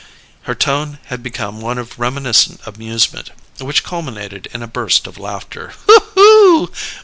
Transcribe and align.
Her 0.49 0.55
tone 0.55 0.97
had 1.13 1.21
become 1.21 1.61
one 1.61 1.77
of 1.77 1.99
reminiscent 1.99 2.61
amusement, 2.65 3.29
which 3.59 3.83
culminated 3.83 4.47
in 4.51 4.63
a 4.63 4.67
burst 4.67 5.05
of 5.05 5.19
laughter. 5.19 5.75